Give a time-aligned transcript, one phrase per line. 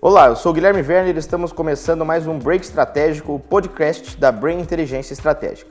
[0.00, 4.30] Olá, eu sou Guilherme Werner e estamos começando mais um Break Estratégico, o podcast da
[4.30, 5.68] Brain Inteligência Estratégica.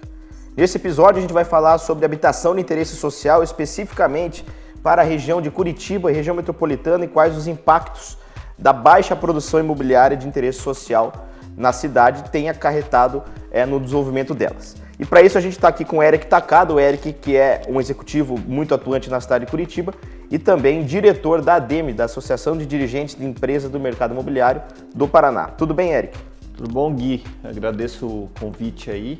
[0.54, 4.46] Nesse episódio a gente vai falar sobre habitação de interesse social, especificamente
[4.84, 8.18] para a região de Curitiba e região metropolitana e quais os impactos
[8.60, 11.14] da baixa produção imobiliária de interesse social
[11.56, 14.76] na cidade tem acarretado é, no desenvolvimento delas.
[15.00, 17.62] E para isso a gente está aqui com o Eric Takado, o Eric que é
[17.70, 19.94] um executivo muito atuante na cidade de Curitiba
[20.30, 24.62] e também diretor da ADEME, da Associação de Dirigentes de Empresas do Mercado Imobiliário
[24.94, 25.48] do Paraná.
[25.48, 26.18] Tudo bem, Eric?
[26.56, 27.24] Tudo bom, Gui?
[27.44, 29.18] Agradeço o convite aí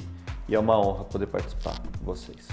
[0.50, 2.48] e é uma honra poder participar com vocês.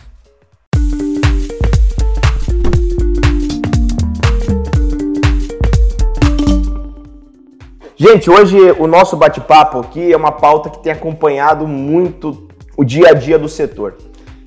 [7.97, 13.11] Gente, hoje o nosso bate-papo aqui é uma pauta que tem acompanhado muito o dia
[13.11, 13.97] a dia do setor,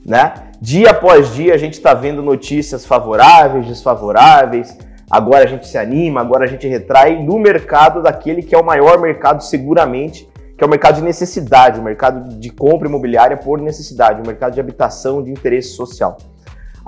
[0.05, 0.46] né?
[0.59, 4.75] Dia após dia a gente está vendo notícias favoráveis, desfavoráveis.
[5.09, 8.66] Agora a gente se anima, agora a gente retrai no mercado daquele que é o
[8.66, 13.61] maior mercado seguramente, que é o mercado de necessidade, o mercado de compra imobiliária por
[13.61, 16.17] necessidade, o mercado de habitação de interesse social.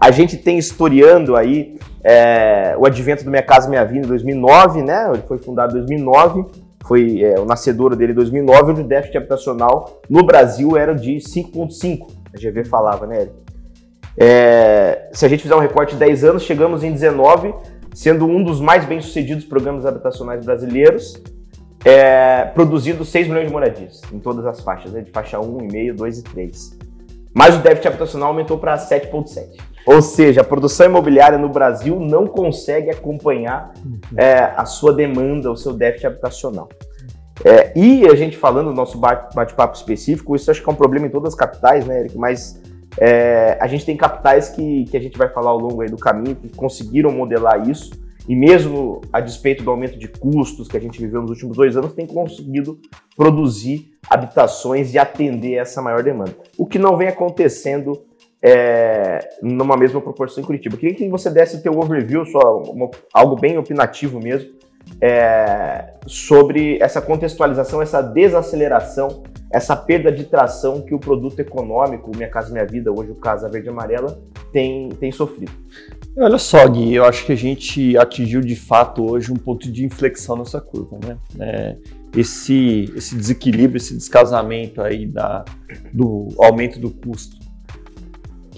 [0.02, 4.82] A gente tem historiando aí é, o advento do Minha Casa Minha Vida em 2009,
[4.82, 5.12] né?
[5.14, 6.46] Ele foi fundado em 2009,
[6.86, 11.18] foi é, o nascedor dele em 2009, onde o déficit habitacional no Brasil era de
[11.18, 12.08] 5,5.
[12.34, 13.49] A GV falava, né, Eric?
[14.20, 17.54] É, se a gente fizer um recorte de 10 anos, chegamos em 19,
[17.94, 21.22] sendo um dos mais bem-sucedidos programas habitacionais brasileiros,
[21.86, 25.96] é, produzindo 6 milhões de moradias em todas as faixas, né, de faixa 1, 1,5,
[25.96, 26.78] 2 e 3.
[27.34, 29.58] Mas o déficit habitacional aumentou para 7,7.
[29.86, 34.00] Ou seja, a produção imobiliária no Brasil não consegue acompanhar uhum.
[34.18, 36.68] é, a sua demanda, o seu déficit habitacional.
[37.46, 41.08] É, e a gente falando do nosso bate-papo específico, isso acho que é um problema
[41.08, 42.18] em todas as capitais, né, Eric?
[42.18, 42.59] Mas
[42.98, 46.36] é, a gente tem capitais que, que a gente vai falar ao longo do caminho
[46.36, 47.92] que conseguiram modelar isso
[48.28, 51.76] e mesmo a despeito do aumento de custos que a gente viveu nos últimos dois
[51.76, 52.80] anos, tem conseguido
[53.16, 56.36] produzir habitações e atender essa maior demanda.
[56.58, 58.04] O que não vem acontecendo
[58.42, 60.78] é, numa mesma proporção em Curitiba.
[60.78, 64.52] Queria que você desse o teu overview, só uma, algo bem opinativo mesmo,
[65.02, 72.30] é, sobre essa contextualização, essa desaceleração, essa perda de tração que o produto econômico, Minha
[72.30, 75.52] Casa Minha Vida, hoje o Casa Verde e Amarela, tem, tem sofrido.
[76.18, 79.86] Olha só, Gui, eu acho que a gente atingiu de fato hoje um ponto de
[79.86, 81.18] inflexão nessa curva, né?
[81.40, 81.76] É,
[82.16, 85.46] esse, esse desequilíbrio, esse descasamento aí da,
[85.94, 87.49] do aumento do custo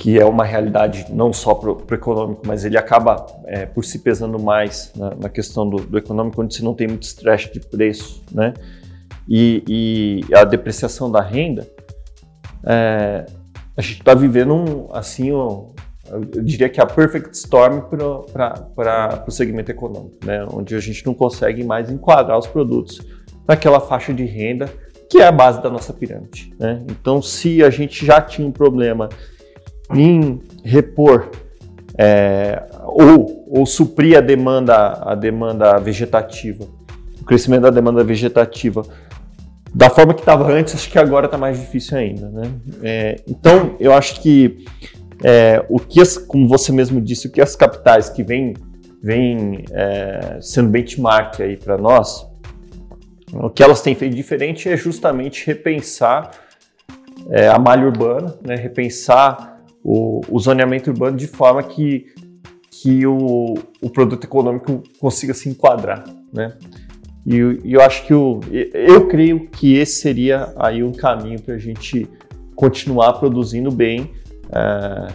[0.01, 3.99] que é uma realidade não só para o econômico, mas ele acaba é, por se
[3.99, 7.59] pesando mais na, na questão do, do, econômico, onde você não tem muito estresse de
[7.59, 8.55] preço, né?
[9.29, 11.67] E, e a depreciação da renda,
[12.65, 13.27] é,
[13.77, 15.67] a gente está vivendo um, assim, um,
[16.09, 20.43] eu diria que a perfect storm para o segmento econômico, né?
[20.51, 22.99] Onde a gente não consegue mais enquadrar os produtos
[23.47, 24.67] naquela faixa de renda
[25.07, 26.81] que é a base da nossa pirâmide, né?
[26.89, 29.07] Então, se a gente já tinha um problema
[29.95, 31.31] em repor
[31.97, 36.65] é, ou, ou suprir a demanda, a demanda vegetativa,
[37.19, 38.83] o crescimento da demanda vegetativa
[39.73, 42.29] da forma que estava antes, acho que agora está mais difícil ainda.
[42.29, 42.51] Né?
[42.83, 44.65] É, então, eu acho que
[45.23, 48.53] é, o que, as, como você mesmo disse, o que as capitais que vêm
[49.01, 52.27] vem, é, sendo benchmark aí para nós,
[53.33, 56.31] o que elas têm feito diferente é justamente repensar
[57.29, 58.55] é, a malha urbana, né?
[58.55, 59.50] repensar
[59.83, 62.07] o, o zoneamento urbano de forma que,
[62.69, 66.57] que o, o produto econômico consiga se enquadrar, né?
[67.25, 68.39] E, e eu acho que o,
[68.73, 72.09] eu creio que esse seria aí um caminho para a gente
[72.55, 74.11] continuar produzindo bem.
[74.51, 75.07] É,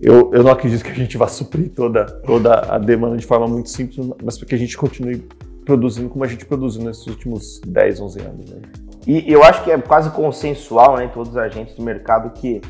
[0.00, 3.46] eu, eu não acredito que a gente vá suprir toda, toda a demanda de forma
[3.46, 5.24] muito simples, mas para que a gente continue
[5.64, 8.50] produzindo como a gente produziu nesses últimos 10, 11 anos.
[8.50, 8.62] Né?
[9.06, 12.60] E eu acho que é quase consensual né, todos os agentes do mercado que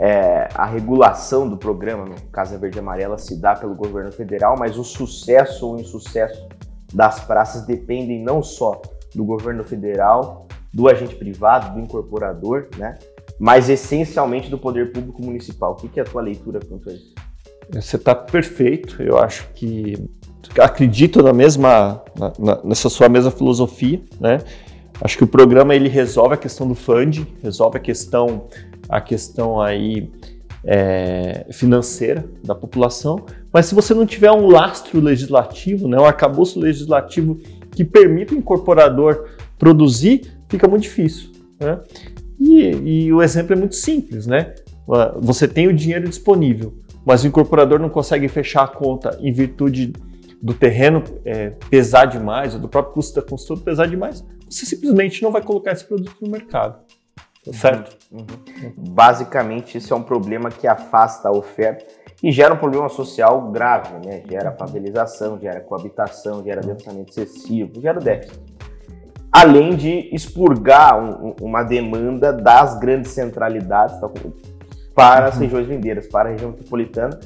[0.00, 4.78] é, a regulação do programa, no Casa Verde Amarela, se dá pelo governo federal, mas
[4.78, 6.48] o sucesso ou insucesso
[6.92, 8.80] das praças dependem não só
[9.14, 12.98] do governo federal, do agente privado, do incorporador, né?
[13.38, 15.72] mas essencialmente do poder público municipal.
[15.72, 17.14] O que é a tua leitura quanto a isso?
[17.70, 19.02] Você está perfeito.
[19.02, 20.08] Eu acho que
[20.58, 22.02] acredito na mesma
[22.38, 24.38] na, nessa sua mesma filosofia, né?
[25.00, 28.48] Acho que o programa ele resolve a questão do funding, resolve a questão
[28.88, 30.10] a questão aí
[30.64, 36.58] é, financeira da população, mas se você não tiver um lastro legislativo, né, um arcabouço
[36.58, 37.38] legislativo
[37.70, 41.30] que permita o incorporador produzir, fica muito difícil.
[41.60, 41.80] Né?
[42.38, 44.54] E, e o exemplo é muito simples, né?
[45.20, 49.92] Você tem o dinheiro disponível, mas o incorporador não consegue fechar a conta em virtude
[50.40, 55.22] do terreno é, pesar demais, ou do próprio custo da construção pesar demais, você simplesmente
[55.22, 56.78] não vai colocar esse produto no mercado.
[57.52, 57.96] Certo?
[58.12, 58.24] Uhum.
[58.76, 61.84] Basicamente, isso é um problema que afasta a oferta
[62.22, 64.22] e gera um problema social grave, né?
[64.28, 68.40] Gera favelização, gera coabitação, gera densamento excessivo, gera déficit.
[69.30, 74.10] Além de expurgar um, uma demanda das grandes centralidades tá,
[74.94, 75.42] para as uhum.
[75.42, 77.18] regiões lindeiras, para a região metropolitana,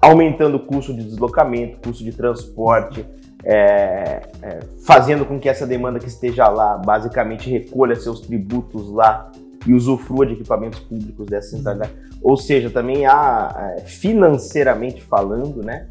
[0.00, 3.04] aumentando o custo de deslocamento, custo de transporte,
[3.44, 9.30] é, é, fazendo com que essa demanda que esteja lá basicamente recolha seus tributos lá
[9.66, 11.92] e usufrua de equipamentos públicos dessa centralidade.
[12.22, 15.88] Ou seja, também há, é, financeiramente falando, né,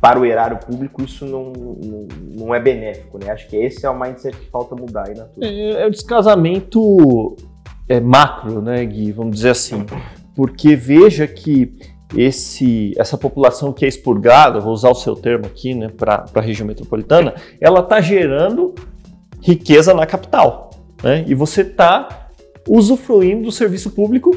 [0.00, 3.18] para o erário público, isso não, não, não, é benéfico.
[3.18, 3.30] Né?
[3.30, 5.46] Acho que esse é o mindset que falta mudar aí na turma.
[5.46, 7.36] É, é o descasamento
[7.86, 9.12] é, macro, né, Gui?
[9.12, 9.84] Vamos dizer assim.
[10.34, 11.76] Porque veja que
[12.16, 16.40] esse, essa população que é expurgada, vou usar o seu termo aqui, né, para a
[16.40, 18.74] região metropolitana, ela está gerando
[19.42, 20.70] riqueza na capital.
[21.02, 21.24] Né?
[21.26, 22.19] E você está
[22.70, 24.30] usufruindo do serviço público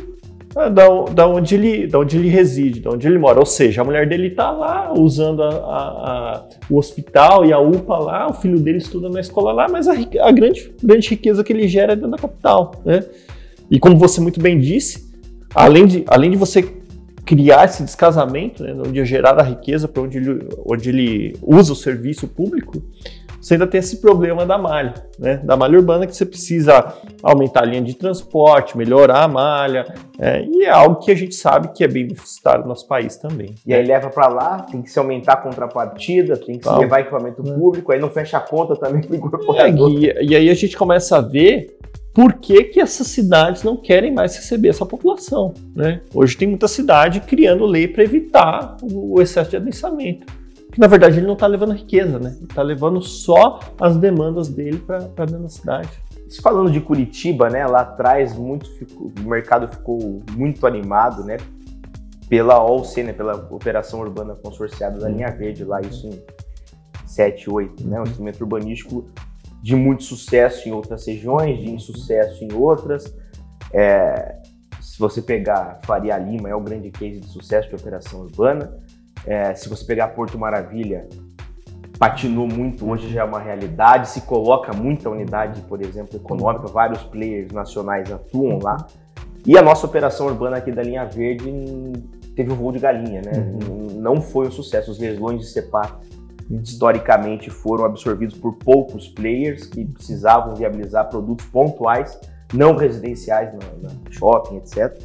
[0.55, 3.39] ah, da, da, onde ele, da onde ele reside, da onde ele mora.
[3.39, 7.59] Ou seja, a mulher dele está lá usando a, a, a, o hospital e a
[7.59, 11.43] UPA lá, o filho dele estuda na escola lá, mas a, a grande, grande riqueza
[11.43, 12.81] que ele gera é dentro da capital.
[12.83, 13.03] Né?
[13.69, 15.13] E como você muito bem disse,
[15.53, 16.63] além de, além de você
[17.25, 21.71] criar esse descasamento, né, onde é gerada a riqueza para onde ele, onde ele usa
[21.71, 22.81] o serviço público,
[23.43, 25.35] você ainda tem esse problema da malha, né?
[25.43, 29.85] Da malha urbana que você precisa aumentar a linha de transporte, melhorar a malha,
[30.17, 33.17] é, e é algo que a gente sabe que é bem deficitário no nosso país
[33.17, 33.53] também.
[33.67, 37.01] E aí leva para lá, tem que se aumentar a contrapartida, tem que se levar
[37.01, 37.53] equipamento é.
[37.53, 39.91] público, aí não fecha a conta também para o incorporador.
[39.91, 41.77] É, e, e aí a gente começa a ver
[42.13, 45.53] por que, que, essas cidades não querem mais receber essa população.
[45.75, 45.99] Né?
[46.13, 50.42] Hoje tem muita cidade criando lei para evitar o excesso de adensamento
[50.73, 52.33] que na verdade ele não está levando riqueza, né?
[52.35, 55.89] Ele está levando só as demandas dele para dentro da cidade.
[56.41, 57.65] Falando de Curitiba, né?
[57.67, 61.37] Lá atrás muito ficou, o mercado ficou muito animado, né?
[62.27, 63.13] Pela OLC, né?
[63.13, 66.19] Pela Operação Urbana Consorciada da Linha Verde, lá isso em
[67.05, 67.99] 7, 8, né?
[67.99, 69.05] Um instrumento urbanístico
[69.61, 73.15] de muito sucesso em outras regiões, de insucesso em outras.
[73.71, 74.39] É,
[74.81, 78.75] se você pegar Faria Lima, é o grande case de sucesso de operação urbana.
[79.25, 81.07] É, se você pegar Porto Maravilha,
[81.97, 87.01] patinou muito, hoje já é uma realidade, se coloca muita unidade, por exemplo, econômica, vários
[87.03, 88.85] players nacionais atuam lá.
[89.45, 91.51] E a nossa operação urbana aqui da linha verde
[92.35, 93.31] teve o um voo de galinha, né?
[93.35, 94.01] Uhum.
[94.01, 94.91] Não foi um sucesso.
[94.91, 95.93] Os leilões de CEPAC
[96.61, 102.19] historicamente foram absorvidos por poucos players que precisavam viabilizar produtos pontuais,
[102.53, 104.97] não residenciais, na, na shopping, etc.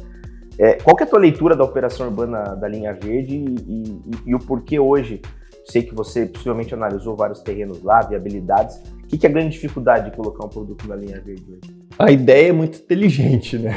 [0.59, 4.01] É, qual que é a tua leitura da operação urbana da linha verde e, e,
[4.27, 5.21] e, o porquê hoje?
[5.63, 8.77] Sei que você possivelmente analisou vários terrenos lá, viabilidades.
[9.03, 11.79] O que, que é a grande dificuldade de colocar um produto na linha verde hoje?
[11.97, 13.73] A ideia é muito inteligente, né?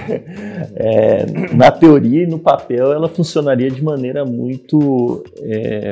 [0.74, 5.90] É, na teoria e no papel ela funcionaria de maneira muito é,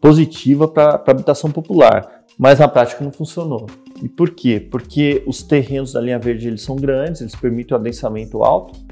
[0.00, 3.66] positiva para a habitação popular, mas na prática não funcionou.
[4.02, 4.60] E por quê?
[4.60, 8.83] Porque os terrenos da linha verde eles são grandes, eles permitem o adensamento alto,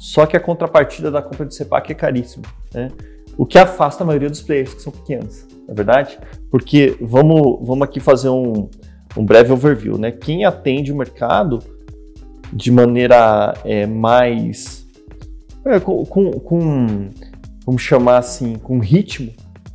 [0.00, 2.88] só que a contrapartida da compra de CEPAC é caríssima, né?
[3.36, 6.18] O que afasta a maioria dos players, que são pequenos, não é verdade?
[6.50, 8.70] Porque vamos, vamos aqui fazer um,
[9.14, 10.10] um breve overview, né?
[10.10, 11.58] Quem atende o mercado
[12.50, 14.86] de maneira é, mais.
[15.66, 17.10] É, com, com, com,
[17.66, 19.30] vamos chamar assim, com ritmo,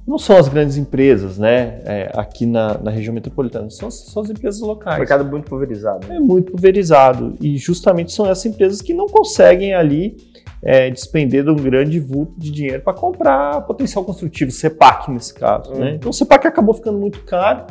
[0.08, 4.30] não são as grandes empresas, né, é, aqui na, na, região metropolitana, são, são, as
[4.30, 4.98] empresas locais.
[4.98, 6.08] O mercado é muito pulverizado.
[6.08, 6.18] Né?
[6.18, 10.16] É muito pulverizado e justamente são essas empresas que não conseguem ali
[10.62, 15.72] é, despender de um grande vulto de dinheiro para comprar potencial construtivo, CEPAC nesse caso.
[15.72, 15.76] Né?
[15.76, 15.84] Uhum.
[15.86, 15.96] Né?
[15.96, 17.66] Então o CEPAC acabou ficando muito caro,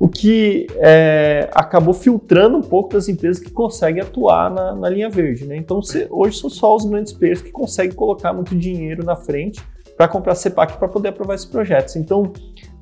[0.00, 5.08] o que é, acabou filtrando um pouco das empresas que conseguem atuar na, na linha
[5.08, 5.44] verde.
[5.44, 5.56] Né?
[5.56, 5.80] Então
[6.10, 9.62] hoje são só os grandes players que conseguem colocar muito dinheiro na frente
[9.98, 11.96] para comprar CEPAC para poder aprovar esses projetos.
[11.96, 12.32] Então,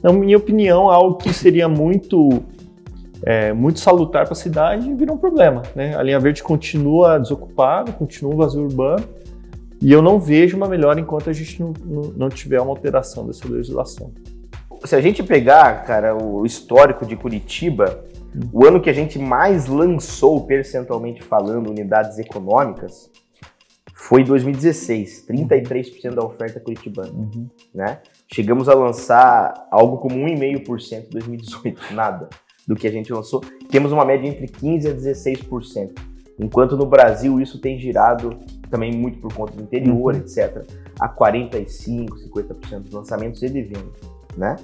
[0.02, 2.42] na minha opinião, algo que seria muito
[3.22, 5.62] é, muito salutar para a cidade virou um problema.
[5.74, 5.96] Né?
[5.96, 9.02] A linha verde continua desocupada, continua um vazio urbano,
[9.80, 13.26] e eu não vejo uma melhora enquanto a gente não, não, não tiver uma alteração
[13.26, 14.12] dessa legislação.
[14.84, 18.04] Se a gente pegar, cara, o histórico de Curitiba,
[18.34, 18.40] hum.
[18.52, 23.10] o ano que a gente mais lançou, percentualmente falando, unidades econômicas,
[23.98, 27.48] foi 2016, 33% da oferta curitibana, uhum.
[27.74, 27.98] né?
[28.30, 32.28] Chegamos a lançar algo como 1,5% em 2018, nada
[32.68, 33.42] do que a gente lançou.
[33.70, 35.92] Temos uma média entre 15% a 16%,
[36.38, 38.38] enquanto no Brasil isso tem girado
[38.70, 40.20] também muito por conta do interior, uhum.
[40.20, 40.62] etc.,
[41.00, 43.92] a 45%, 50% dos lançamentos e de venda.
[44.36, 44.56] né?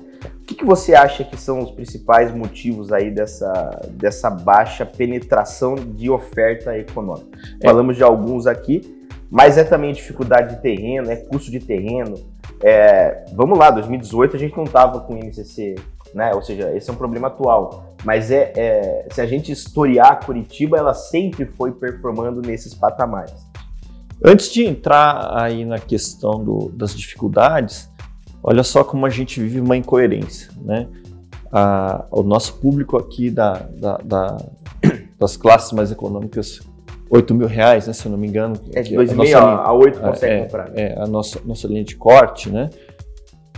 [0.42, 5.74] O que, que, você acha que são os principais motivos aí dessa, dessa baixa penetração
[5.74, 7.38] de oferta econômica?
[7.60, 7.66] É.
[7.66, 9.01] Falamos de alguns aqui,
[9.32, 12.16] mas é também dificuldade de terreno, é custo de terreno.
[12.62, 15.74] É, vamos lá, 2018 a gente não estava com INCC,
[16.14, 16.34] né?
[16.34, 17.96] Ou seja, esse é um problema atual.
[18.04, 23.32] Mas é, é, se a gente historiar Curitiba, ela sempre foi performando nesses patamares.
[24.22, 27.88] Antes de entrar aí na questão do, das dificuldades,
[28.42, 30.88] olha só como a gente vive uma incoerência, né?
[31.50, 34.36] A, o nosso público aqui da, da, da,
[35.18, 36.60] das classes mais econômicas,
[37.12, 38.58] 8 mil reais, né, se eu não me engano.
[38.72, 40.70] É de 2,5 a, a 8 consegue é, comprar.
[40.74, 42.70] É, a nossa, nossa linha de corte, né?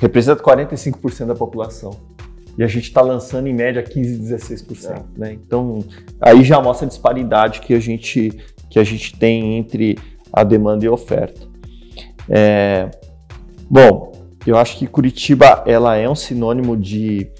[0.00, 1.92] Representa 45% da população.
[2.58, 4.90] E a gente está lançando em média 15, 16%.
[4.90, 5.02] É.
[5.16, 5.32] Né?
[5.34, 5.84] Então,
[6.20, 8.32] aí já mostra a disparidade que a gente,
[8.68, 9.96] que a gente tem entre
[10.32, 11.40] a demanda e a oferta.
[12.28, 12.90] É,
[13.70, 14.10] bom,
[14.44, 17.30] eu acho que Curitiba ela é um sinônimo de,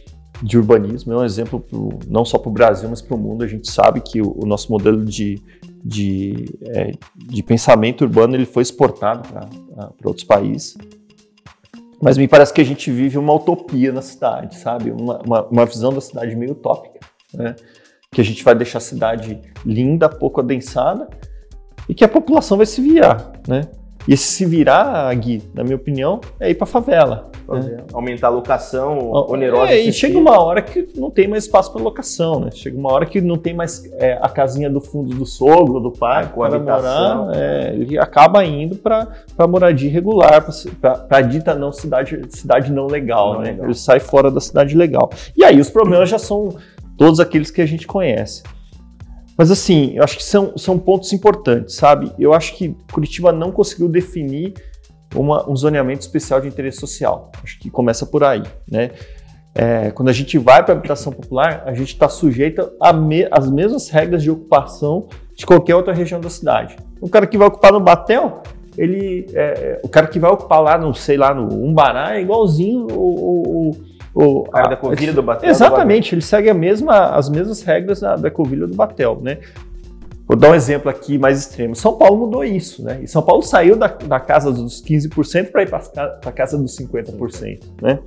[0.41, 3.43] de urbanismo, é um exemplo pro, não só para o Brasil, mas para o mundo.
[3.43, 5.43] A gente sabe que o, o nosso modelo de,
[5.85, 10.77] de, é, de, pensamento urbano ele foi exportado para outros países.
[12.01, 14.91] Mas me parece que a gente vive uma utopia na cidade, sabe?
[14.91, 17.01] Uma, uma, uma visão da cidade meio utópica,
[17.33, 17.55] né?
[18.11, 21.09] Que a gente vai deixar a cidade linda, pouco adensada,
[21.89, 23.63] e que a população vai se virar, né?
[24.07, 27.31] E esse se virar, Gui, na minha opinião, é ir para favela.
[27.49, 27.79] Né?
[27.93, 29.73] Aumentar a locação onerosa.
[29.73, 32.51] É, e chega uma hora que não tem mais espaço para locação, né?
[32.51, 35.91] Chega uma hora que não tem mais é, a casinha do fundo do sogro, do
[35.91, 37.31] pai, para morar.
[37.35, 39.09] É, ele acaba indo para
[39.49, 40.47] moradia irregular,
[40.81, 43.51] para a dita não cidade, cidade não legal, não né?
[43.51, 43.67] Legal.
[43.67, 45.11] Ele sai fora da cidade legal.
[45.37, 46.57] E aí os problemas já são
[46.97, 48.43] todos aqueles que a gente conhece.
[49.37, 52.13] Mas assim, eu acho que são, são pontos importantes, sabe?
[52.19, 54.55] Eu acho que Curitiba não conseguiu definir
[55.15, 57.33] uma, um zoneamento especial de interesse social.
[57.43, 58.91] Acho que começa por aí, né?
[59.57, 63.29] É, quando a gente vai para a habitação popular, a gente está sujeito às me,
[63.53, 66.77] mesmas regras de ocupação de qualquer outra região da cidade.
[67.01, 68.43] O cara que vai ocupar no Batel,
[68.77, 72.89] ele, é, o cara que vai ocupar lá no, sei lá, no Umbará é igualzinho
[72.91, 73.71] o, o o,
[74.53, 75.51] a, da Covilha do Batel.
[75.51, 79.39] Exatamente, ele segue a mesma, as mesmas regras da, da Covilha do Batel, né?
[80.27, 81.75] Vou dar um exemplo aqui mais extremo.
[81.75, 83.01] São Paulo mudou isso, né?
[83.03, 86.77] E São Paulo saiu da, da casa dos 15% para ir para a casa dos
[86.79, 87.99] 50%, né?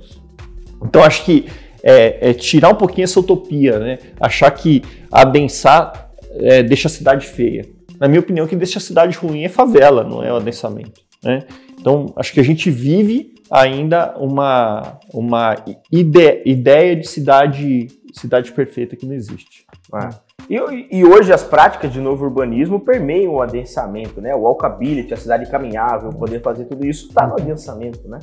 [0.82, 1.46] Então acho que
[1.82, 3.98] é, é, tirar um pouquinho essa utopia, né?
[4.20, 6.10] Achar que adensar
[6.40, 7.66] é, deixa a cidade feia.
[8.00, 11.00] Na minha opinião, o que deixa a cidade ruim é favela, não é o adensamento,
[11.22, 11.44] né?
[11.78, 15.56] Então acho que a gente vive ainda uma, uma
[15.90, 19.66] ide, ideia de cidade, cidade perfeita que não existe.
[19.92, 20.10] Ah.
[20.48, 24.34] E, e, hoje as práticas de novo urbanismo permeiam o adensamento, né?
[24.34, 28.18] O walkability, a cidade caminhável, poder fazer tudo isso está no adensamento, né?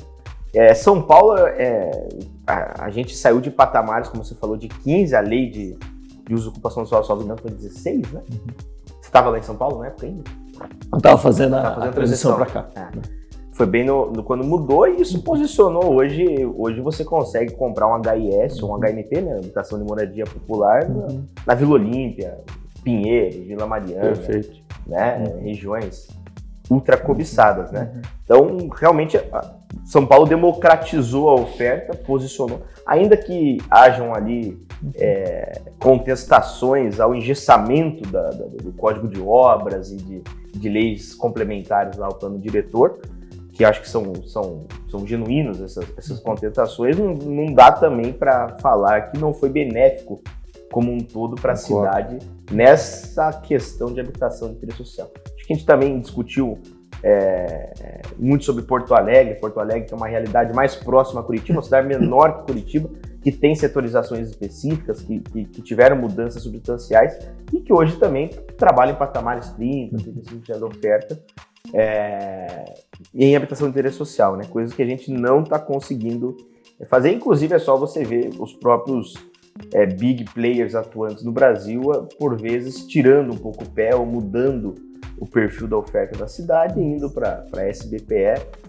[0.53, 2.07] É, São Paulo, é,
[2.47, 5.77] a, a, gente saiu de patamares, como você falou, de 15, a lei de,
[6.25, 8.21] de uso e ocupação do solo, só foi 16, né?
[8.31, 8.47] Uhum.
[8.87, 10.23] Você estava lá em São Paulo na época ainda?
[10.91, 12.69] Eu estava fazendo a, a transição para cá.
[12.73, 13.24] É
[13.55, 15.95] foi bem no, no, quando mudou e isso posicionou.
[15.95, 19.37] Hoje, hoje você consegue comprar um HIS, um HMP, né?
[19.37, 21.23] Habitação de Moradia Popular, uhum.
[21.45, 22.37] na, na, Vila Olímpia,
[22.83, 24.01] Pinheiro, Vila Mariana.
[24.01, 24.61] Perfeito.
[24.85, 25.23] Né?
[25.23, 25.43] Uhum.
[25.43, 26.09] Regiões
[26.69, 27.93] ultra cobiçadas, né?
[27.93, 28.01] Uhum.
[28.25, 29.17] Então, realmente,
[29.85, 32.61] São Paulo democratizou a oferta, posicionou.
[32.85, 39.95] Ainda que hajam ali é, contestações ao engessamento da, da, do Código de Obras e
[39.95, 40.21] de,
[40.51, 42.99] de leis complementares lá ao plano diretor,
[43.55, 48.57] que acho que são, são, são genuínos essas, essas contestações, não, não dá também para
[48.57, 50.21] falar que não foi benéfico
[50.71, 52.19] como um todo para a cidade
[52.51, 55.09] nessa questão de habitação de interesse social.
[55.15, 56.59] Acho que a gente também discutiu
[57.01, 61.59] é, muito sobre Porto Alegre, Porto Alegre que é uma realidade mais próxima a Curitiba,
[61.59, 62.89] uma cidade menor que Curitiba,
[63.25, 67.17] que tem setorizações específicas, que, que, que tiveram mudanças substanciais
[67.51, 71.19] e que hoje também trabalha em patamares 30, 35% da oferta,
[71.73, 72.75] é,
[73.11, 74.45] em habitação de interesse social, né?
[74.47, 76.37] Coisas que a gente não está conseguindo
[76.87, 77.13] fazer.
[77.13, 79.15] Inclusive, é só você ver os próprios
[79.73, 81.81] é, big players atuantes no Brasil,
[82.19, 84.75] por vezes tirando um pouco o pé ou mudando
[85.17, 88.64] o perfil da oferta da cidade, indo para a SBPE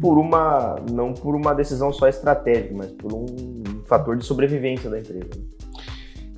[0.00, 3.26] por uma não por uma decisão só estratégica, mas por um
[3.86, 5.30] fator de sobrevivência da empresa.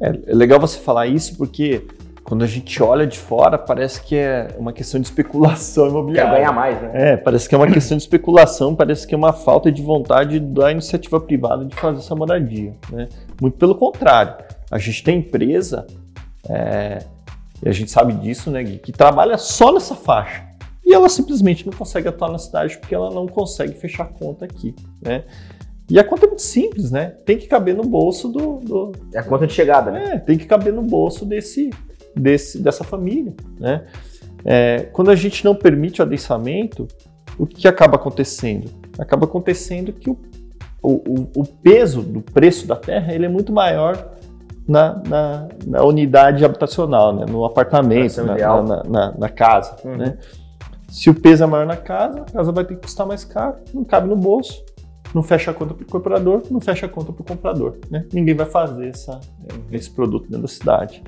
[0.00, 1.86] É, é legal você falar isso porque
[2.24, 6.30] quando a gente olha de fora, parece que é uma questão de especulação imobiliária.
[6.30, 6.90] Quer ganhar mais, né?
[6.94, 10.38] É, parece que é uma questão de especulação, parece que é uma falta de vontade
[10.38, 12.74] da iniciativa privada de fazer essa moradia.
[12.90, 13.08] Né?
[13.40, 14.36] Muito pelo contrário.
[14.70, 15.86] A gente tem empresa,
[16.48, 17.00] é,
[17.62, 20.51] e a gente sabe disso, né, Gui, que trabalha só nessa faixa.
[20.84, 24.74] E ela simplesmente não consegue atuar na cidade porque ela não consegue fechar conta aqui.
[25.00, 25.24] Né?
[25.88, 27.14] E a conta é muito simples, né?
[27.24, 28.60] Tem que caber no bolso do.
[28.60, 30.14] do é a conta de chegada, né?
[30.14, 31.70] É, tem que caber no bolso desse,
[32.16, 33.84] desse, dessa família, né?
[34.44, 36.88] É, quando a gente não permite o adensamento,
[37.38, 38.70] o que acaba acontecendo?
[38.98, 40.16] Acaba acontecendo que o,
[40.82, 44.16] o, o peso do preço da terra ele é muito maior
[44.66, 47.26] na, na, na unidade habitacional, né?
[47.28, 49.76] no apartamento, na, na, na, casa.
[49.84, 49.96] Uhum.
[49.96, 50.18] Né?
[50.92, 53.56] Se o peso é maior na casa, a casa vai ter que custar mais caro,
[53.72, 54.62] não cabe no bolso,
[55.14, 57.78] não fecha a conta para o incorporador, não fecha a conta para o comprador.
[57.90, 58.04] Né?
[58.12, 59.18] Ninguém vai fazer essa,
[59.72, 61.02] esse produto dentro da cidade.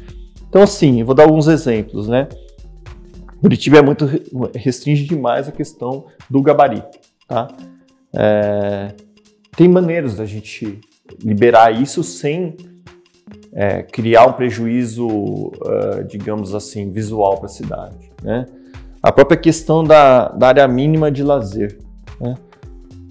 [0.48, 2.08] Então, assim, eu vou dar alguns exemplos.
[2.08, 2.26] Né?
[3.42, 4.08] Curitiba é muito
[4.54, 6.98] restringe demais a questão do gabarito.
[7.28, 7.48] Tá?
[8.16, 8.94] É,
[9.54, 10.80] tem maneiras da gente
[11.22, 12.56] liberar isso sem
[13.52, 18.10] é, criar um prejuízo, uh, digamos assim, visual para a cidade.
[18.22, 18.46] Né?
[19.04, 21.78] A própria questão da, da área mínima de lazer.
[22.18, 22.34] Né?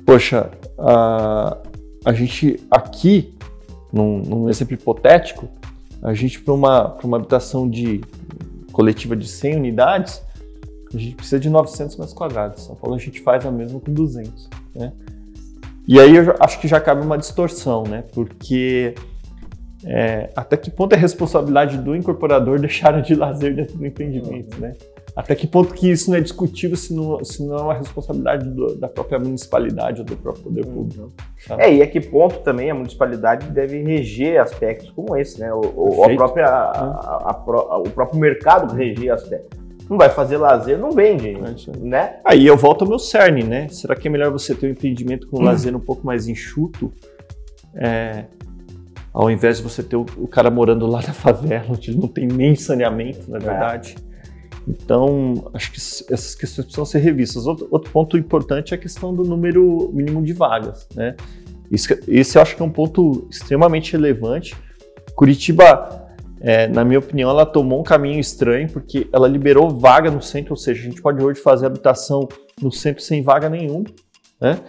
[0.04, 1.56] Poxa, a,
[2.04, 3.36] a gente aqui,
[3.92, 5.48] num, num exemplo hipotético,
[6.02, 8.02] a gente para uma, uma habitação de
[8.72, 10.24] coletiva de 100 unidades,
[10.92, 12.64] a gente precisa de 900 metros quadrados.
[12.64, 14.50] São Paulo a gente faz a mesma com 200.
[14.74, 14.92] Né?
[15.88, 18.04] E aí eu acho que já cabe uma distorção, né?
[18.14, 18.96] Porque
[19.86, 24.74] é, até que ponto é responsabilidade do incorporador deixar de lazer dentro do empreendimento, né?
[25.16, 28.50] Até que ponto que isso não é discutível se não, se não é uma responsabilidade
[28.50, 31.12] do, da própria municipalidade ou do próprio poder público.
[31.38, 31.62] Sabe?
[31.62, 35.54] É, e a que ponto também a municipalidade deve reger aspectos como esse, né?
[35.54, 39.62] O, a própria, a, a, o próprio mercado reger aspectos.
[39.88, 42.20] Não vai fazer lazer, não vende, é né?
[42.26, 43.68] Aí eu volto ao meu cerne, né?
[43.68, 46.92] Será que é melhor você ter um empreendimento com um lazer um pouco mais enxuto?
[47.76, 48.26] É,
[49.14, 52.26] ao invés de você ter o, o, cara morando lá na favela, onde não tem
[52.26, 53.96] nem saneamento, na é verdade.
[54.10, 54.13] É.
[54.68, 57.46] Então, acho que essas questões precisam ser revistas.
[57.46, 60.88] Outro, ponto importante é a questão do número mínimo de vagas.
[60.96, 61.16] Né?
[61.70, 64.56] Isso, esse eu acho que é um ponto extremamente relevante.
[65.16, 66.08] Curitiba,
[66.40, 70.54] é, na minha opinião, ela tomou um caminho estranho, porque ela liberou vaga no centro,
[70.54, 72.28] ou seja, a gente pode hoje fazer habitação
[72.62, 73.86] no centro sem vaga nenhuma.
[74.40, 74.60] Né?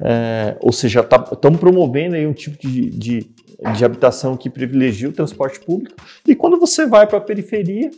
[0.00, 5.08] É, ou seja, estamos tá, promovendo aí um tipo de, de de habitação que privilegia
[5.08, 5.94] o transporte público.
[6.26, 7.90] E quando você vai para a periferia,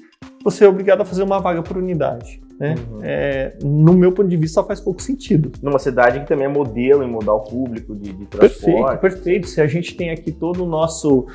[0.44, 2.40] você é obrigado a fazer uma vaga por unidade.
[2.60, 2.74] Né?
[2.90, 3.00] Uhum.
[3.02, 5.50] É, no meu ponto de vista, faz pouco sentido.
[5.62, 9.00] Numa cidade que também é modelo em modal público de, de transporte.
[9.00, 9.46] Perfeito, perfeito.
[9.48, 11.26] Se a gente tem aqui todo o nosso.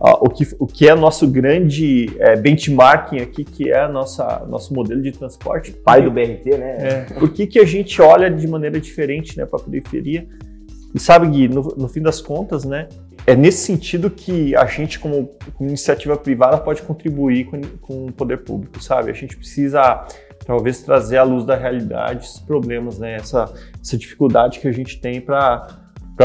[0.00, 4.74] O, que, o que é nosso grande é, benchmarking aqui, que é a nossa nosso
[4.74, 5.70] modelo de transporte.
[5.72, 6.76] Pai do BRT, né?
[6.80, 10.26] É, por que, que a gente olha de maneira diferente né, para a periferia?
[10.94, 12.88] E sabe, Gui, no, no fim das contas, né,
[13.26, 18.12] é nesse sentido que a gente, como, como iniciativa privada, pode contribuir com, com, o
[18.12, 19.10] poder público, sabe?
[19.10, 20.04] A gente precisa,
[20.46, 23.14] talvez, trazer à luz da realidade esses problemas, né?
[23.14, 25.66] Essa, essa dificuldade que a gente tem para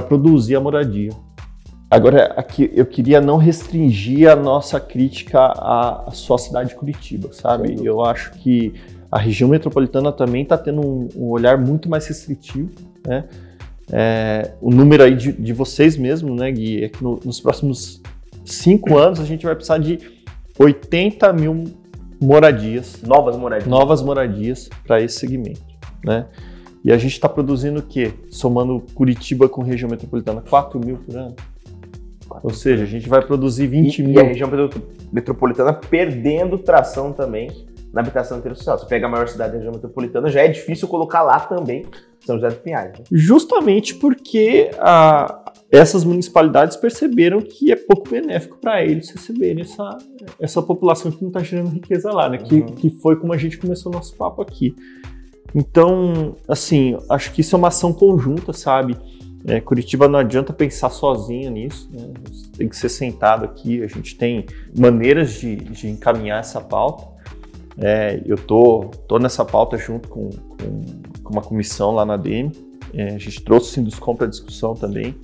[0.07, 1.11] produzir a moradia.
[1.89, 7.83] Agora, aqui eu queria não restringir a nossa crítica à, à cidade de Curitiba, sabe?
[7.83, 8.73] Eu acho que
[9.11, 12.69] a região metropolitana também está tendo um, um olhar muito mais restritivo,
[13.07, 13.23] né?
[13.91, 18.01] É, o número aí de, de, vocês mesmo, né, Gui, é que no, nos próximos
[18.45, 19.99] cinco anos a gente vai precisar de
[20.57, 21.63] 80 mil
[22.21, 23.01] moradias.
[23.01, 23.67] Novas moradias.
[23.67, 25.61] Novas moradias para esse segmento,
[26.03, 26.27] né?
[26.83, 28.13] E a gente está produzindo o quê?
[28.29, 31.35] Somando Curitiba com região metropolitana, 4 mil por ano.
[32.43, 34.15] Ou seja, a gente vai produzir 20 e, mil.
[34.15, 34.49] E a região
[35.11, 37.49] metropolitana perdendo tração também
[37.93, 38.77] na habitação intersocial.
[38.77, 41.85] Você pega a maior cidade da região metropolitana, já é difícil colocar lá também
[42.25, 42.91] São José dos Pinhais.
[42.91, 43.05] Né?
[43.11, 49.97] Justamente porque a, essas municipalidades perceberam que é pouco benéfico para eles receberem essa,
[50.39, 52.37] essa população que não está gerando riqueza lá, né?
[52.39, 52.45] Uhum.
[52.45, 54.75] Que, que foi como a gente começou o nosso papo aqui.
[55.53, 58.95] Então, assim, acho que isso é uma ação conjunta, sabe?
[59.45, 62.11] É, Curitiba não adianta pensar sozinho nisso, né?
[62.57, 63.81] tem que ser sentado aqui.
[63.81, 64.45] A gente tem
[64.77, 67.07] maneiras de, de encaminhar essa pauta.
[67.81, 70.81] É, eu tô, tô nessa pauta junto com, com,
[71.23, 72.51] com uma comissão lá na DM.
[72.93, 75.15] É, a gente trouxe o Sinduscom para discussão também.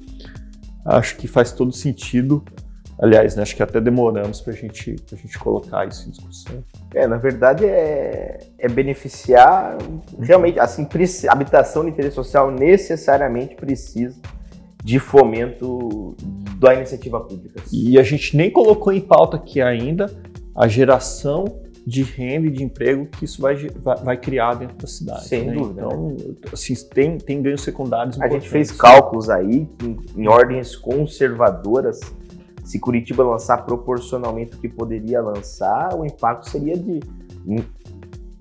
[0.85, 2.43] Acho que faz todo sentido.
[2.97, 6.63] Aliás, né, acho que até demoramos para gente, a gente colocar isso em discussão.
[6.93, 9.77] É, na verdade é, é beneficiar
[10.17, 10.87] realmente, assim,
[11.27, 14.15] habitação de interesse social necessariamente precisa
[14.81, 16.15] de fomento
[16.57, 17.61] da iniciativa pública.
[17.73, 20.05] E a gente nem colocou em pauta aqui ainda
[20.55, 24.87] a geração de renda e de emprego que isso vai, vai, vai criar dentro da
[24.87, 25.27] cidade.
[25.27, 25.53] Sem né?
[25.53, 25.83] dúvida.
[25.85, 26.15] Então, né?
[26.51, 31.99] assim, tem, tem ganhos secundários A gente fez cálculos aí em, em ordens conservadoras.
[32.63, 36.99] Se Curitiba lançar proporcionalmente o que poderia lançar, o impacto seria de,
[37.45, 37.63] em,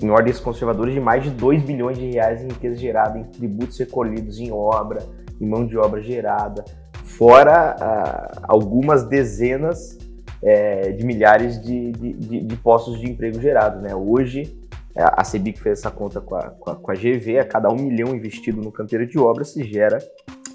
[0.01, 3.77] em ordens conservadoras, de mais de 2 bilhões de reais em riqueza gerada em tributos
[3.79, 5.07] recolhidos em obra,
[5.39, 6.65] em mão de obra gerada,
[7.03, 9.99] fora ah, algumas dezenas
[10.45, 13.83] é, de milhares de, de, de, de, postos de emprego gerados.
[13.83, 13.95] Né?
[13.95, 14.61] Hoje,
[14.95, 17.77] a CEBIC fez essa conta com a, com a, com a GV, a cada um
[17.77, 19.99] milhão investido no canteiro de obra se gera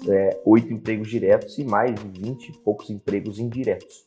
[0.08, 4.06] é, oito empregos diretos e mais de 20 e poucos empregos indiretos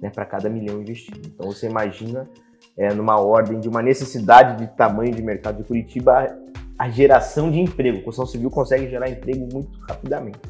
[0.00, 1.20] né, para cada milhão investido.
[1.32, 2.28] Então você imagina,
[2.76, 6.26] é, numa ordem de uma necessidade de tamanho de mercado de Curitiba,
[6.78, 7.98] a, a geração de emprego.
[7.98, 10.40] A construção civil consegue gerar emprego muito rapidamente.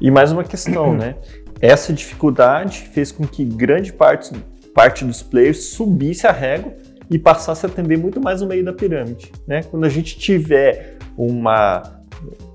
[0.00, 1.16] E mais uma questão, né?
[1.60, 4.32] Essa dificuldade fez com que grande parte,
[4.74, 6.72] parte dos players subisse a régua
[7.10, 9.32] e passasse a atender muito mais no meio da pirâmide.
[9.46, 9.62] Né?
[9.62, 11.82] Quando a gente tiver uma,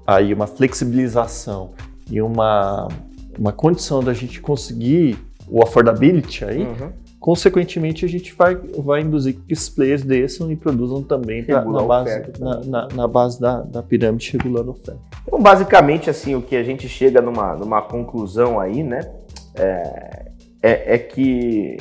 [0.07, 1.71] aí, uma flexibilização
[2.09, 2.87] e uma,
[3.37, 6.91] uma condição da gente conseguir o affordability aí, uhum.
[7.23, 11.81] Consequentemente a gente vai, vai induzir que esses players desçam e produzam também pra, na,
[11.81, 14.99] base, na, na, na, base da, da pirâmide regulando a oferta.
[15.25, 19.09] Então, basicamente, assim, o que a gente chega numa, numa conclusão aí, né,
[19.55, 20.31] é,
[20.61, 21.77] é, é que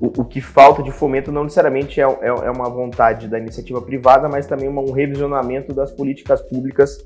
[0.00, 3.82] o, o, que falta de fomento não necessariamente é, é, é, uma vontade da iniciativa
[3.82, 6.96] privada, mas também um revisionamento das políticas públicas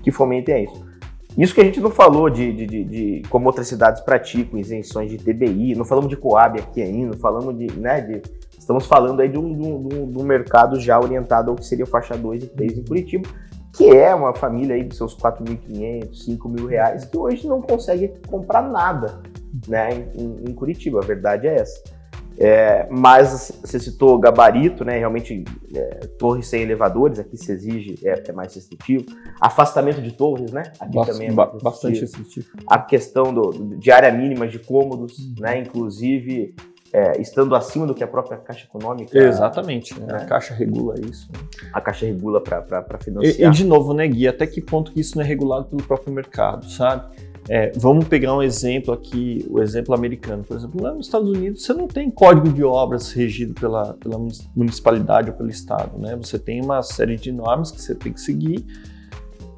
[0.00, 0.95] que fomentem isso.
[1.36, 5.10] Isso que a gente não falou de, de, de, de, como outras cidades praticam isenções
[5.10, 8.22] de TBI, não falamos de Coab aqui ainda, falamos de, né, de
[8.58, 11.84] estamos falando aí de um, de, um, de um, mercado já orientado ao que seria
[11.84, 13.28] faixa 2 e 3 em Curitiba,
[13.76, 18.14] que é uma família aí de seus 4.500, 5 mil reais, que hoje não consegue
[18.26, 19.20] comprar nada
[19.68, 21.95] né, em, em Curitiba, a verdade é essa.
[22.38, 24.98] É, mas você citou gabarito, né?
[24.98, 25.44] Realmente,
[25.74, 29.06] é, torres sem elevadores, aqui se exige, é, é, mais restritivo.
[29.40, 30.64] Afastamento de torres, né?
[30.78, 31.58] Aqui também é restritivo.
[31.62, 32.48] bastante restritivo.
[32.66, 35.34] A questão do, de área mínima de cômodos, uhum.
[35.40, 35.58] né?
[35.60, 36.54] Inclusive,
[36.92, 39.18] é, estando acima do que a própria Caixa Econômica.
[39.18, 40.14] Exatamente, né?
[40.14, 41.28] a Caixa regula isso.
[41.32, 41.38] Né?
[41.72, 43.38] A Caixa regula para financiar.
[43.38, 45.82] E, e, de novo, né, Gui, até que ponto que isso não é regulado pelo
[45.82, 47.14] próprio mercado, sabe?
[47.48, 50.42] É, vamos pegar um exemplo aqui, o exemplo americano.
[50.42, 54.18] Por exemplo, lá nos Estados Unidos você não tem código de obras regido pela, pela
[54.54, 56.16] municipalidade ou pelo estado, né?
[56.16, 58.64] Você tem uma série de normas que você tem que seguir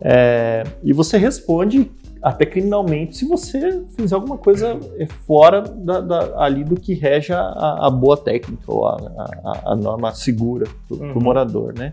[0.01, 1.91] é, e você responde
[2.23, 7.33] até criminalmente se você fizer alguma coisa é, fora da, da, ali do que rege
[7.33, 11.21] a, a boa técnica ou a, a, a norma segura para o uhum.
[11.21, 11.93] morador, né?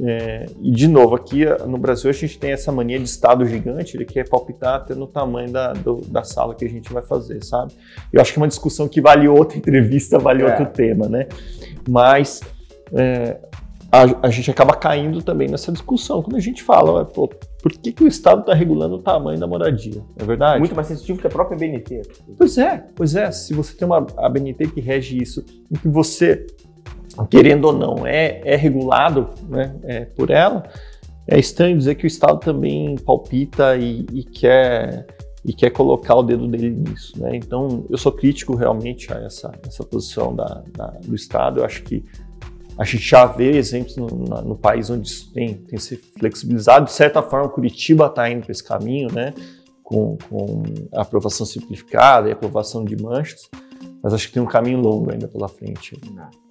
[0.00, 3.96] É, e de novo, aqui no Brasil a gente tem essa mania de estado gigante,
[3.96, 7.42] ele quer palpitar até no tamanho da, do, da sala que a gente vai fazer,
[7.44, 7.72] sabe?
[8.12, 10.46] Eu acho que é uma discussão que vale outra entrevista, vale é.
[10.46, 11.26] outro tema, né?
[11.88, 12.40] Mas
[12.92, 13.38] é,
[13.90, 17.28] a, a, gente acaba caindo também nessa discussão quando a gente fala, pô,
[17.60, 20.02] por que, que o Estado está regulando o tamanho da moradia?
[20.16, 20.60] É verdade?
[20.60, 22.02] Muito mais sensitivo que a própria BNT.
[22.38, 23.30] Pois é, pois é.
[23.32, 26.46] Se você tem uma a BNT que rege isso, em que você
[27.26, 30.64] querendo ou não, é, é regulado né, é, por ela,
[31.26, 35.06] é estranho dizer que o Estado também palpita e, e, quer,
[35.44, 37.20] e quer colocar o dedo dele nisso.
[37.20, 37.36] Né?
[37.36, 41.60] Então, eu sou crítico realmente a essa, essa posição da, da, do Estado.
[41.60, 42.04] Eu acho que
[42.76, 46.86] a gente já vê exemplos no, no país onde isso tem, tem se flexibilizado.
[46.86, 49.34] De certa forma, Curitiba está indo para esse caminho, né?
[49.90, 53.48] com, com aprovação simplificada e aprovação de manchas
[54.02, 55.98] mas acho que tem um caminho longo ainda pela frente.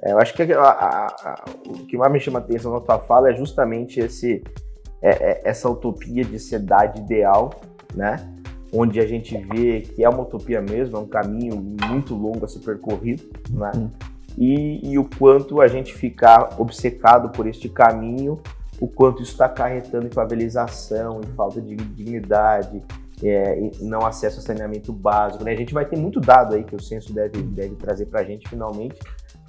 [0.01, 2.79] É, eu acho que a, a, a, o que mais me chama a atenção na
[2.79, 4.43] tua fala é justamente esse,
[5.01, 7.49] é, é, essa utopia de cidade ideal,
[7.95, 8.17] né?
[8.71, 12.47] Onde a gente vê que é uma utopia mesmo, é um caminho muito longo a
[12.47, 13.71] ser percorrido, né?
[13.75, 13.89] Hum.
[14.38, 18.39] E, e o quanto a gente ficar obcecado por este caminho,
[18.79, 22.81] o quanto isso está acarretando em favelização, em falta de dignidade,
[23.23, 25.43] é, não acesso a saneamento básico.
[25.43, 25.51] Né?
[25.51, 28.23] A gente vai ter muito dado aí que o censo deve, deve trazer para a
[28.23, 28.99] gente finalmente,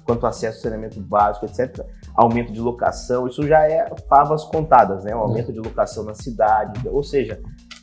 [0.03, 1.85] quanto acesso a saneamento básico, etc.
[2.15, 5.15] Aumento de locação, isso já é favas contadas, né?
[5.15, 7.39] O aumento de locação na cidade, ou seja,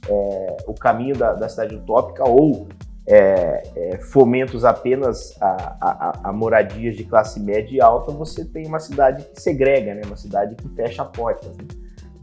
[0.08, 2.68] é, o caminho da, da cidade utópica ou
[3.06, 8.66] é, é, fomentos apenas a, a, a, moradias de classe média e alta, você tem
[8.66, 10.02] uma cidade que segrega, né?
[10.04, 11.56] uma cidade que fecha portas.
[11.56, 11.64] Né?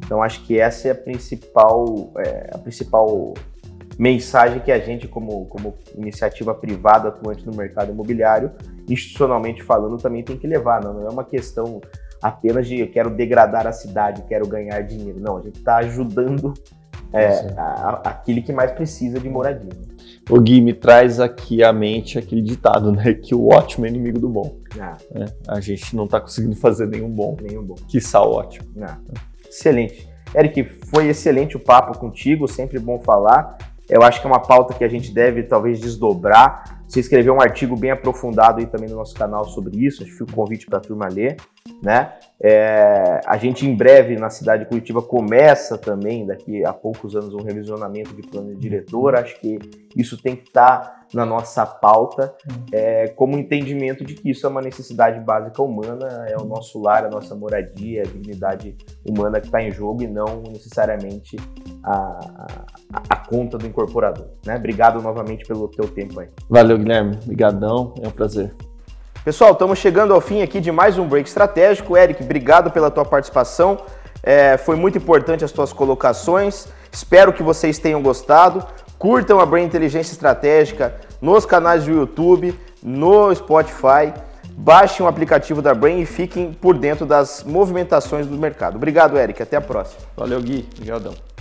[0.06, 3.34] Então acho que essa é a principal, é, a principal
[3.98, 8.52] mensagem que a gente, como, como iniciativa privada atuante no mercado imobiliário,
[8.90, 10.84] institucionalmente falando, também tem que levar.
[10.84, 11.82] Não, não é uma questão
[12.22, 15.20] apenas de eu quero degradar a cidade, quero ganhar dinheiro.
[15.20, 16.54] Não, a gente está ajudando
[17.14, 17.28] é,
[17.58, 19.70] a, a, aquele que mais precisa de moradia.
[20.30, 23.14] O Gui me traz aqui à mente aquele ditado, né?
[23.14, 24.58] Que o ótimo é inimigo do bom.
[24.80, 24.98] Ah.
[25.14, 27.38] É, a gente não está conseguindo fazer nenhum bom.
[27.42, 27.76] Nenhum bom.
[27.88, 28.68] Que sal ótimo.
[28.82, 28.98] Ah.
[29.48, 30.10] Excelente.
[30.34, 33.58] Eric, foi excelente o papo contigo, sempre bom falar.
[33.90, 37.42] Eu acho que é uma pauta que a gente deve talvez desdobrar Você escreveu um
[37.42, 40.66] artigo bem aprofundado aí também no nosso canal sobre isso, acho que fica o convite
[40.66, 41.38] para a turma ler,
[41.82, 42.14] né?
[42.42, 47.34] É, a gente em breve na cidade de Curitiba começa também, daqui a poucos anos,
[47.34, 49.58] um revisionamento de plano de diretor, acho que
[49.96, 52.36] isso tem que estar tá na nossa pauta,
[52.72, 57.06] é, como entendimento de que isso é uma necessidade básica humana, é o nosso lar,
[57.06, 58.76] a nossa moradia, a dignidade
[59.08, 61.38] humana que está em jogo e não necessariamente
[61.84, 61.94] a,
[62.94, 64.28] a, a, conta do incorporador.
[64.46, 64.56] Né?
[64.58, 66.28] Obrigado novamente pelo teu tempo aí.
[66.76, 67.18] Valeu, Guilherme.
[67.24, 68.54] Obrigadão, é um prazer.
[69.24, 71.98] Pessoal, estamos chegando ao fim aqui de mais um Break Estratégico.
[71.98, 73.78] Eric, obrigado pela tua participação.
[74.22, 76.68] É, foi muito importante as tuas colocações.
[76.92, 78.66] Espero que vocês tenham gostado.
[78.98, 84.14] Curtam a Brain Inteligência Estratégica nos canais do YouTube, no Spotify.
[84.58, 88.76] Baixem o aplicativo da Brain e fiquem por dentro das movimentações do mercado.
[88.76, 89.42] Obrigado, Eric.
[89.42, 90.00] Até a próxima.
[90.16, 90.68] Valeu, Gui.
[90.76, 91.35] Obrigadão.